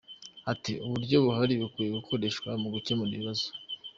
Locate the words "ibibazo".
3.13-3.47